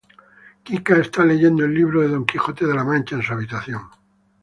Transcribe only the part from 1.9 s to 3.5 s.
de Don Quijote de la Mancha en su